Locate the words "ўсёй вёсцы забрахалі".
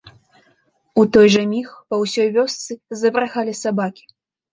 2.03-3.53